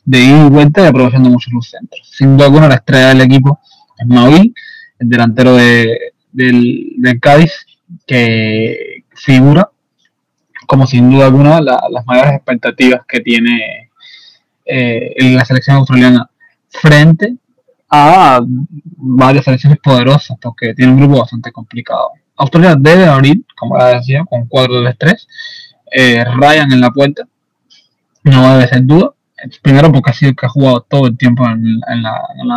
[0.03, 2.09] de ir y vuelta y aprovechando mucho los centros.
[2.11, 3.59] Sin duda alguna, la estrella del equipo
[3.97, 4.53] es Maui,
[4.99, 7.65] el delantero de, del, Cádiz
[8.05, 9.69] que figura
[10.67, 13.89] como sin duda alguna las mayores expectativas que tiene
[14.65, 16.29] eh, la selección australiana
[16.69, 17.35] frente
[17.89, 22.11] a varias selecciones poderosas porque tiene un grupo bastante complicado.
[22.35, 25.27] Australia debe abrir, como ya decía, con 4 de 3
[25.91, 27.23] eh, Ryan en la puerta,
[28.23, 29.11] no debe ser duda.
[29.61, 32.47] Primero porque ha sido el que ha jugado todo el tiempo en, en, la, en,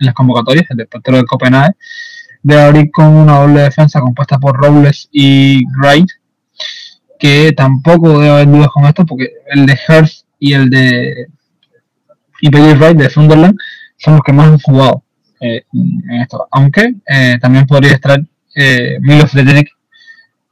[0.00, 1.74] las convocatorias, el portero de Copenhague
[2.42, 6.08] de abrir con una doble defensa compuesta por Robles y Wright,
[7.18, 11.28] que tampoco debe haber dudas con esto, porque el de Hearst y el de
[12.40, 13.56] y Wright de Sunderland
[13.96, 15.04] son los que más han jugado
[15.40, 16.48] eh, en esto.
[16.50, 18.20] Aunque eh, también podría estar
[18.56, 19.70] eh, Milo Frederick,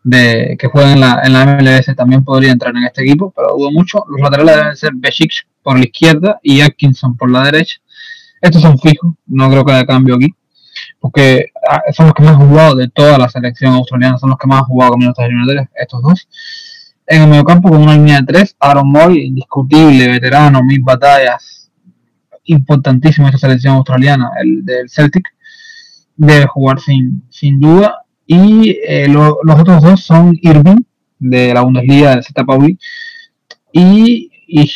[0.05, 3.57] de, que juega en la, en la MLS, también podría entrar en este equipo, pero
[3.57, 4.05] dudo mucho.
[4.09, 7.79] Los laterales deben ser Besikc por la izquierda y Atkinson por la derecha.
[8.41, 10.33] Estos son fijos, no creo que haya cambio aquí
[11.01, 14.39] porque ah, son los que más han jugado de toda la selección australiana, son los
[14.39, 15.25] que más han jugado con minutos
[15.75, 16.29] estos dos.
[17.07, 21.71] En el mediocampo con una línea de tres, Aaron Moy, indiscutible, veterano, mil batallas,
[22.45, 25.27] importantísimo esta selección australiana, el del Celtic,
[26.17, 28.05] debe jugar sin, sin duda.
[28.27, 30.79] Y eh, los otros dos son Irving,
[31.19, 32.79] de la Bundesliga de Zeta Pauli,
[33.73, 34.73] y, y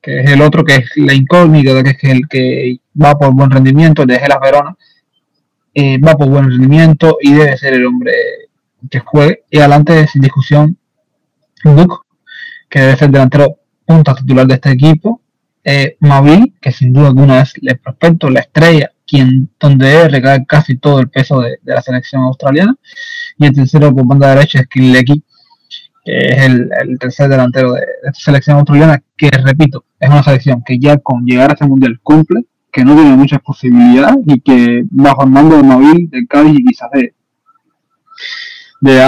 [0.00, 3.50] que es el otro que es la incógnita, que es el que va por buen
[3.50, 4.76] rendimiento, de Gelas Verona,
[5.74, 8.12] eh, va por buen rendimiento y debe ser el hombre
[8.90, 9.44] que juegue.
[9.50, 10.76] Y adelante, sin discusión,
[11.64, 11.96] Duke,
[12.68, 15.20] que debe ser delantero punta titular de este equipo.
[15.64, 15.96] Eh,
[16.60, 20.98] que sin duda alguna es el prospecto, la estrella, quien donde debe recaer casi todo
[20.98, 22.76] el peso de, la selección australiana.
[23.38, 25.22] Y el tercero por banda derecha es Kinlecky,
[26.04, 30.62] que es el, tercer delantero de, de, esta selección australiana, que repito, es una selección
[30.66, 34.84] que ya con llegar a este mundial cumple que no tiene muchas posibilidades y que
[34.90, 37.14] bajo el mando de Móvil, de Cádiz y quizás de,
[38.80, 39.02] de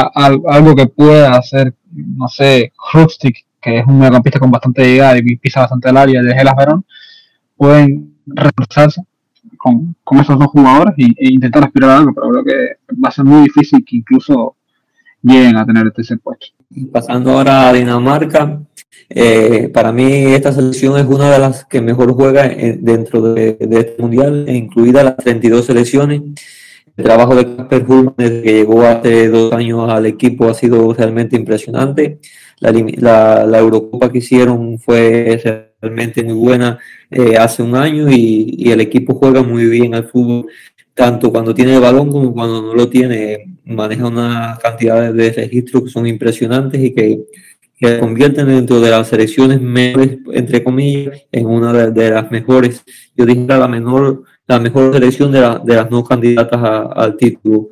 [0.44, 5.36] algo que pueda hacer, no sé, Krupstik, que es un mediocampista con bastante llegada y
[5.36, 6.84] pisa bastante el área de Gelas Verón,
[7.56, 9.02] pueden reforzarse
[9.56, 13.12] con, con esos dos jugadores e intentar aspirar a algo, pero creo que va a
[13.12, 14.56] ser muy difícil que incluso
[15.22, 16.48] lleguen a tener este puesto.
[16.92, 18.60] Pasando ahora a Dinamarca,
[19.08, 20.04] eh, para mí
[20.34, 25.16] esta selección es una de las que mejor juega dentro de, este mundial, incluida las
[25.16, 26.22] 32 selecciones.
[26.96, 30.92] El trabajo de Casper Hulman desde que llegó hace dos años al equipo ha sido
[30.94, 32.18] realmente impresionante.
[32.60, 32.72] La,
[33.46, 36.78] la, Eurocopa que hicieron fue realmente muy buena
[37.10, 40.46] eh, hace un año y, y, el equipo juega muy bien al fútbol
[40.94, 45.84] tanto cuando tiene el balón como cuando no lo tiene, maneja una cantidad de registros
[45.84, 47.24] que son impresionantes y que,
[48.00, 52.84] convierten dentro de las selecciones mejores, entre comillas, en una de, las mejores,
[53.16, 56.60] yo diría la menor, la mejor selección de, de las no candidatas
[56.94, 57.70] al título.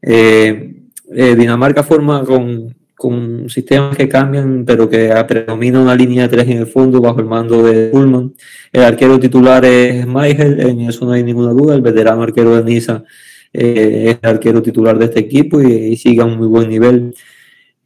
[0.00, 0.74] Eh,
[1.14, 6.48] eh, Dinamarca forma con, con sistemas que cambian, pero que predomina una línea de tres
[6.48, 8.32] en el fondo bajo el mando de Pullman.
[8.72, 11.74] El arquero titular es Michael, en eso no hay ninguna duda.
[11.74, 13.04] El veterano arquero de Niza
[13.52, 17.14] eh, es el arquero titular de este equipo y sigue a un muy buen nivel.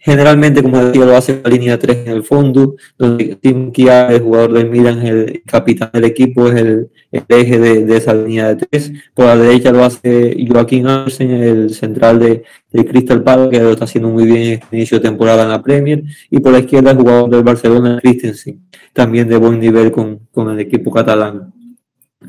[0.06, 4.20] Generalmente, como decía, lo hace la línea 3 en el fondo, donde Tim Kia, el
[4.20, 8.92] jugador del Milan, el capitán del equipo, es el, eje de, esa línea de 3.
[9.12, 12.44] Por la derecha lo hace Joaquín Arsen, el central de,
[12.84, 15.60] Crystal Palace, que lo está haciendo muy bien en este inicio de temporada en la
[15.60, 16.04] Premier.
[16.30, 18.60] Y por la izquierda el jugador del Barcelona, Christensen,
[18.92, 21.52] también de buen nivel con, con el equipo catalán.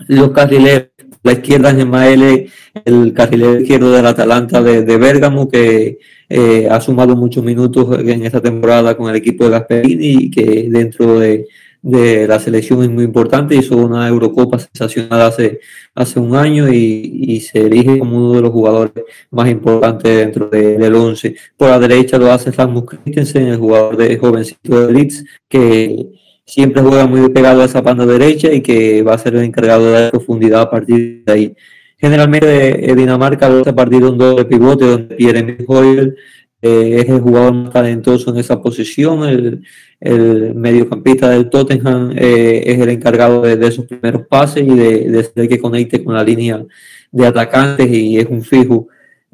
[0.07, 0.86] Los carrileros
[1.27, 2.49] la izquierda Gemaele,
[2.85, 8.25] el carrilero izquierdo del Atalanta de, de Bérgamo, que eh, ha sumado muchos minutos en
[8.25, 11.47] esta temporada con el equipo de Gasperini y que dentro de,
[11.83, 13.55] la selección es muy importante.
[13.55, 15.59] Hizo una Eurocopa sensacional hace,
[15.95, 20.49] hace un año y, y se elige como uno de los jugadores más importantes dentro
[20.49, 21.35] del 11.
[21.55, 26.07] Por la derecha lo hace Rasmus Christensen, el jugador de jovencito de Leeds, que
[26.47, 29.85] siempre juega muy pegado a esa banda derecha y que va a ser el encargado
[29.85, 31.55] de dar profundidad a partir de ahí.
[31.97, 36.15] Generalmente eh, Dinamarca lo hace a partir de un doble pivote donde Pierre Hoyer
[36.61, 39.61] eh, es el jugador más talentoso en esa posición, el,
[39.99, 45.23] el mediocampista del Tottenham eh, es el encargado de, esos primeros pases y de, de
[45.23, 46.65] ser que conecte con la línea
[47.11, 48.87] de atacantes y es un fijo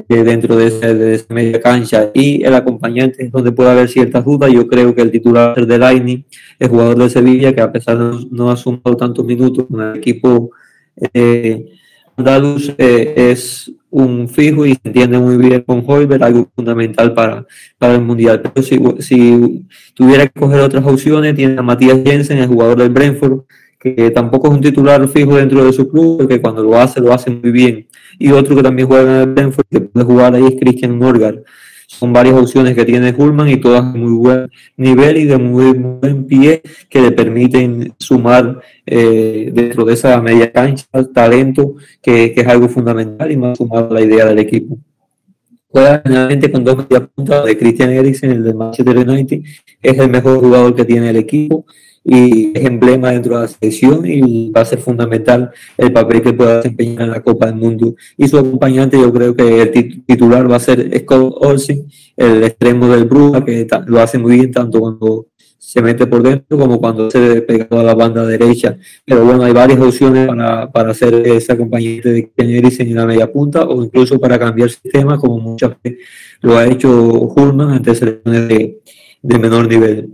[0.10, 4.52] eh, dentro de, esa media cancha y el acompañante donde puede haber ciertas dudas.
[4.52, 6.26] Yo creo que el titular de Laini,
[6.60, 9.98] el jugador de Sevilla, que a pesar de no, ha sumado tantos minutos con el
[9.98, 10.52] equipo
[11.14, 11.74] eh,
[12.18, 17.46] andaluz, eh, es un fijo y se entiende muy bien con Hoiberg, algo fundamental para,
[17.78, 18.42] para el Mundial.
[18.42, 22.90] Pero si, si tuviera que coger otras opciones, tiene a Matías Jensen, el jugador del
[22.90, 23.42] Brentford,
[23.84, 27.12] que tampoco es un titular fijo dentro de su club, que cuando lo hace, lo
[27.12, 27.86] hace muy bien.
[28.18, 31.44] Y otro que también juega en el Brentford, que puede jugar ahí, es Christian Morgan.
[31.86, 35.74] Son varias opciones que tiene Hullman y todas de muy buen nivel y de muy
[35.74, 42.48] buen pie que le permiten sumar eh, dentro de esa media cancha talento, que, es
[42.48, 44.78] algo fundamental y más sumado a la idea del equipo.
[45.68, 49.42] Juega generalmente con dos medias puntas de Christian Eriksen, el de Manchester United,
[49.82, 51.66] es el mejor jugador que tiene el equipo
[52.04, 56.34] y es emblema dentro de la selección y va a ser fundamental el papel que
[56.34, 57.96] pueda desempeñar en la Copa del Mundo.
[58.18, 61.88] Y su acompañante, yo creo que el titular va a ser Scott Olsen,
[62.18, 66.58] el extremo del Bruja, que lo hace muy bien tanto cuando se mete por dentro
[66.58, 68.78] como cuando se pega a la banda derecha.
[69.06, 73.32] Pero bueno, hay varias opciones para, para hacer ese acompañante de Kenneris en la media
[73.32, 76.00] punta o incluso para cambiar sistema, como muchas veces
[76.42, 78.82] lo ha hecho Hullman ante selecciones de,
[79.22, 80.10] de menor nivel.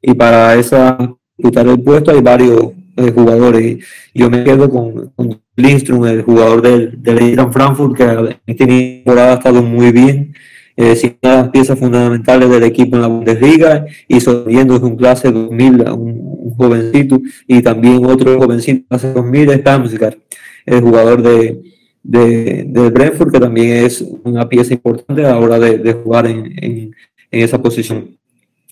[0.00, 3.84] Y para esa disputar el puesto, hay varios eh, jugadores.
[4.14, 9.32] Yo me quedo con, con Lindstrom, el jugador del, del Frankfurt, que en esta temporada
[9.32, 10.34] ha estado muy bien.
[10.76, 14.96] Eh, sin una de las piezas fundamentales del equipo en la Bundesliga y sosteniendo un
[14.96, 20.16] clase 2000, un, un, jovencito, y también otro jovencito clase 2000 es Damsgaard,
[20.66, 21.62] el jugador de,
[22.02, 26.26] de, de, Brentford, que también es una pieza importante a la hora de, de jugar
[26.26, 26.96] en, en,
[27.30, 28.16] en esa posición.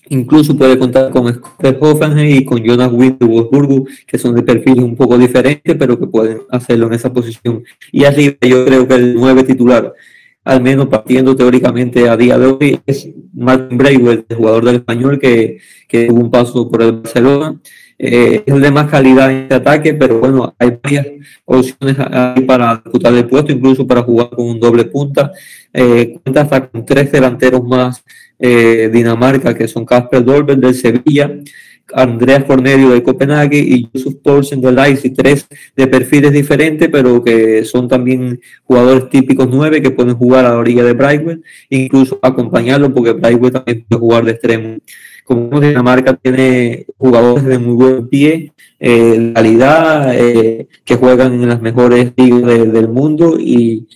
[0.09, 4.83] Incluso puede contar con Scott Hoffenheim y con Jonas Wind de que son de perfiles
[4.83, 7.63] un poco diferentes, pero que pueden hacerlo en esa posición.
[7.91, 9.93] Y arriba yo creo que el nueve titular,
[10.43, 15.19] al menos partiendo teóricamente a día de hoy, es Martin Braithwaite, el jugador del español
[15.19, 17.59] que, que tuvo un paso por el Barcelona.
[17.97, 21.07] Eh, es de más calidad en este ataque, pero bueno, hay varias
[21.45, 25.31] opciones ahí para disputar el puesto, incluso para jugar con un doble punta.
[25.71, 28.03] Eh, cuenta hasta con tres delanteros más
[28.45, 31.33] eh, Dinamarca, que son Casper Dolben del Sevilla,
[31.93, 37.63] Andreas Cornelio de Copenhague y Yusuf Paulsen del Leipzig, tres de perfiles diferentes, pero que
[37.63, 42.93] son también jugadores típicos nueve que pueden jugar a la orilla de Brightwell, incluso acompañarlo
[42.93, 44.77] porque Brightwell también puede jugar de extremo.
[45.23, 51.61] como Dinamarca tiene jugadores de muy buen pie, eh, calidad, eh, que juegan en las
[51.61, 53.87] mejores ligas del mundo y,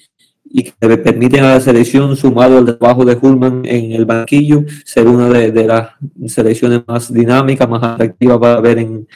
[0.50, 5.08] y que permiten a la selección, sumado al trabajo de Hullman en el banquillo, ser
[5.08, 5.90] una de, de las
[6.28, 9.08] selecciones más dinámicas, más atractivas para ver en,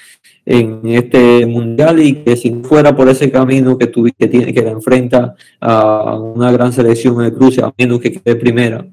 [0.46, 4.54] en este mundial y que si no fuera por ese camino que, tuve, que tiene
[4.54, 8.86] que enfrenta a una gran selección en el cruce, a menos que quede primera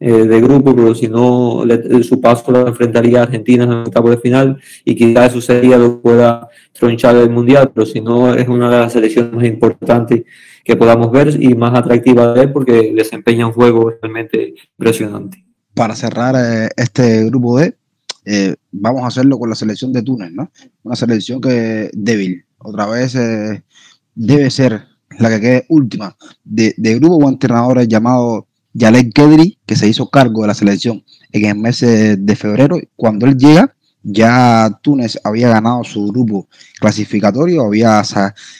[0.00, 1.64] eh, de grupo, pero si no,
[2.02, 5.76] su paso lo enfrentaría a Argentina en el cabo de final y quizás eso sería
[5.76, 9.44] lo que pueda tronchar el mundial, pero si no, es una de las selecciones más
[9.44, 10.22] importantes
[10.64, 15.44] que podamos ver y más atractiva de ver porque desempeña un juego realmente impresionante.
[15.74, 17.74] Para cerrar eh, este grupo D,
[18.26, 20.50] eh, vamos a hacerlo con la selección de Túnez, ¿no?
[20.82, 23.62] Una selección que débil, otra vez eh,
[24.14, 24.82] debe ser
[25.18, 30.42] la que quede última de, grupo de entrenadores llamado Yalek Kedri, que se hizo cargo
[30.42, 32.78] de la selección en el mes de febrero.
[32.96, 36.48] Cuando él llega, ya Túnez había ganado su grupo
[36.80, 38.02] clasificatorio, había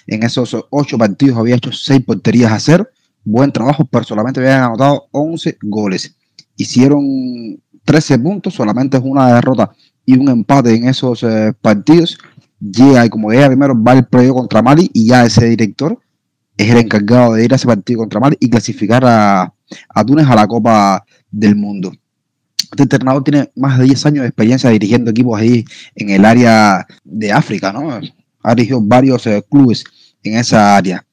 [0.06, 2.88] en esos ocho partidos había hecho seis porterías a cero,
[3.24, 6.16] buen trabajo, pero solamente habían anotado 11 goles.
[6.56, 9.70] Hicieron 13 puntos, solamente es una derrota
[10.04, 12.18] y un empate en esos eh, partidos.
[12.60, 15.98] Llega y como llega primero va el proyecto contra Mali y ya ese director
[16.56, 19.54] es el encargado de ir a ese partido contra Mali y clasificar a,
[19.88, 21.92] a Túnez a la Copa del Mundo.
[22.70, 26.86] Este entrenador tiene más de 10 años de experiencia dirigiendo equipos ahí en el área
[27.04, 28.00] de África, ¿no?
[28.42, 29.84] Ha dirigido varios eh, clubes
[30.22, 31.04] en esa área.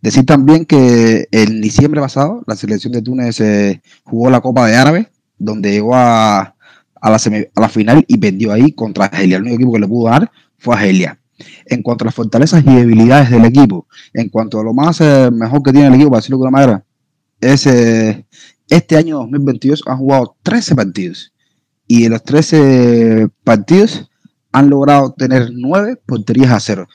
[0.00, 4.76] Decir también que en diciembre pasado la selección de Túnez eh, jugó la Copa de
[4.76, 6.54] Árabe donde llegó a,
[7.00, 9.36] la final y perdió ahí contra Argelia.
[9.36, 11.18] El único equipo que le pudo dar fue Argelia.
[11.66, 15.30] En cuanto a las fortalezas y debilidades del equipo, en cuanto a lo más eh,
[15.32, 16.84] mejor que tiene el equipo, para decirlo de una manera,
[17.40, 18.26] es eh,
[18.68, 21.32] este año 2022 han jugado 13 partidos
[21.86, 24.10] y de los 13 partidos
[24.52, 26.88] han logrado tener 9 porterías a cero.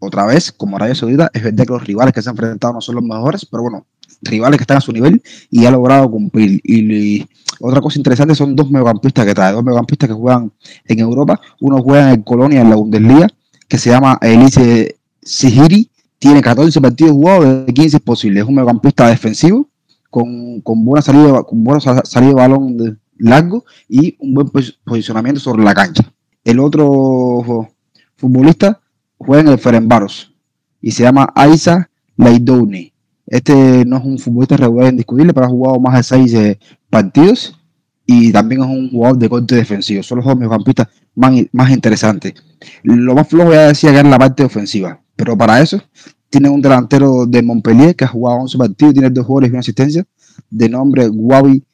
[0.00, 2.80] Otra vez, como Arabia Saudita, es verdad que los rivales que se han enfrentado no
[2.80, 3.86] son los mejores, pero bueno,
[4.22, 6.60] rivales que están a su nivel y ha logrado cumplir.
[6.62, 7.26] Y,
[7.60, 10.52] otra cosa interesante son dos mediocampistas que trae, dos mediocampistas que juegan
[10.84, 11.40] en Europa.
[11.60, 13.26] Uno juega en Colonia en la Bundesliga,
[13.66, 15.90] que se llama Elise Sigiri.
[16.18, 18.42] Tiene 14 partidos jugados de 15 posibles.
[18.42, 19.68] Es un mediocampista defensivo
[20.10, 24.48] con, buena salida, con buena salida de balón largo y un buen
[24.84, 26.12] posicionamiento sobre la cancha.
[26.44, 27.68] El otro
[28.16, 28.80] futbolista
[29.16, 30.34] juega en el Ferenbaros
[30.80, 32.92] y se llama Aisa Leidouni.
[33.26, 37.58] Este no es un futbolista regular indiscutible, pero ha jugado más de seis eh, partidos
[38.06, 40.02] y también es un jugador de corte defensivo.
[40.02, 42.34] Son los dos mediocampistas más, más interesantes.
[42.82, 45.82] Lo más flojo ya decía que era la parte ofensiva, pero para eso
[46.30, 49.60] tiene un delantero de Montpellier que ha jugado 11 partidos, tiene dos goles y una
[49.60, 50.06] asistencia,
[50.48, 51.64] de nombre Guavi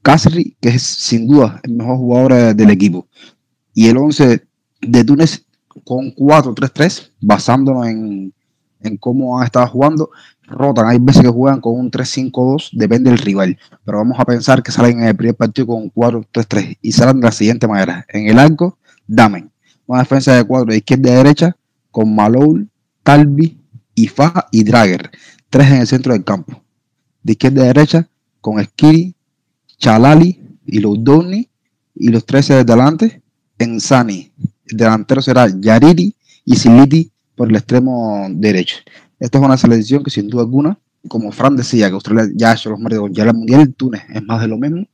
[0.00, 3.06] Casri, que es sin duda el mejor jugador eh, del equipo.
[3.74, 4.42] Y el 11
[4.80, 5.44] de Túnez
[5.84, 8.32] con 4-3-3, basándonos en,
[8.80, 10.10] en cómo han estado jugando,
[10.46, 10.86] rotan.
[10.86, 13.58] Hay veces que juegan con un 3-5-2, depende del rival.
[13.84, 17.20] Pero vamos a pensar que salen en el primer partido con un 4-3-3 y salen
[17.20, 18.06] de la siguiente manera.
[18.08, 19.50] En el arco, Damen.
[19.86, 21.56] Una defensa de cuatro de izquierda y derecha
[21.90, 22.68] con Maloul,
[23.08, 23.56] Talbi,
[23.94, 25.10] Ifa y Drager.
[25.48, 26.62] Tres en el centro del campo.
[27.22, 28.06] De izquierda a derecha
[28.42, 29.14] con Skiri,
[29.78, 31.48] Chalali y Loudoni.
[31.94, 33.22] Y los tres de delante
[33.58, 34.30] en Sani.
[34.66, 38.76] El delantero será Yariri y Siliti por el extremo derecho.
[39.18, 42.54] Esta es una selección que sin duda alguna, como Fran decía, que Australia ya ha
[42.56, 44.86] hecho los maridos, ya el Mundial, Túnez es más de lo mismo.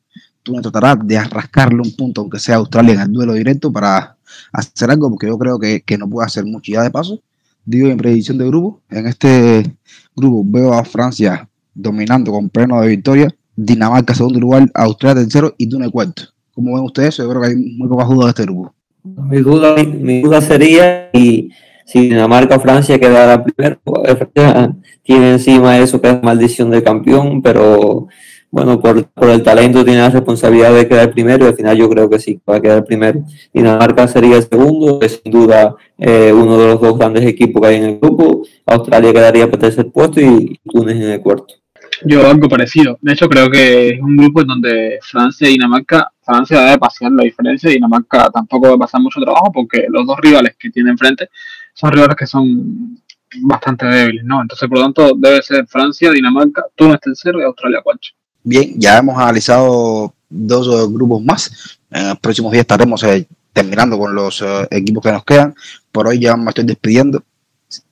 [0.45, 4.17] Túnez tratará de arrascarle un punto, aunque sea Australia en el duelo directo, para
[4.53, 6.71] hacer algo, porque yo creo que, no puede hacer mucho.
[6.71, 7.21] Ya de paso,
[7.65, 9.75] digo en predicción de grupo, en este
[10.15, 15.69] grupo veo a Francia dominando con pleno de victoria, Dinamarca segundo lugar, Australia tercero y
[15.69, 16.25] Túnez cuarto.
[16.53, 17.17] ¿Cómo ven ustedes?
[17.17, 18.75] Yo creo que hay muy pocas dudas de este grupo.
[19.03, 21.51] Mi duda, mi duda sería, y
[21.85, 24.17] si Dinamarca o Francia quedara primero, pues,
[25.03, 28.09] tiene encima eso que es maldición del campeón, pero
[28.55, 28.97] bueno, por,
[29.31, 32.41] el talento tiene la responsabilidad de quedar primero y al final yo creo que sí,
[32.49, 33.25] va a quedar primero.
[33.53, 37.67] Dinamarca sería el segundo, es sin duda eh, uno de los dos grandes equipos que
[37.67, 38.47] hay en el grupo.
[38.65, 41.55] Australia quedaría para tercer puesto y Túnez en el cuarto.
[42.05, 42.97] Yo algo parecido.
[43.01, 47.11] De hecho, creo que es un grupo en donde Francia y Dinamarca, Francia debe pasear
[47.11, 50.71] la diferencia y Dinamarca tampoco va a pasar mucho trabajo porque los dos rivales que
[50.71, 51.29] tiene enfrente
[51.73, 53.01] son rivales que son
[53.43, 54.43] bastante débiles, ¿no?
[54.43, 58.11] Entonces, por lo tanto, debe ser Francia, Dinamarca, Túnez tercero y Australia cuarto.
[58.45, 61.79] Bien, ya hemos analizado dos grupos más.
[61.91, 65.55] En los próximos días estaremos eh, terminando con los eh, equipos que nos quedan.
[65.91, 67.23] Por hoy ya me estoy despidiendo.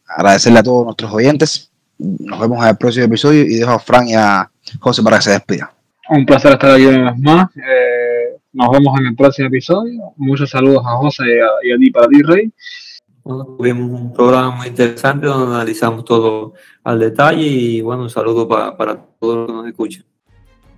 [0.07, 1.70] Agradecerle a todos nuestros oyentes.
[1.98, 5.22] Nos vemos en el próximo episodio y dejo a Fran y a José para que
[5.22, 5.70] se despidan.
[6.11, 7.48] Un placer estar aquí una vez más.
[7.57, 10.12] Eh, Nos vemos en el próximo episodio.
[10.18, 12.53] Muchos saludos a José y a, y a ti para ti, Rey.
[13.24, 16.53] Bueno, tuvimos un programa muy interesante donde analizamos todo
[16.84, 20.05] al detalle y bueno, un saludo para, para todos los que nos escuchan.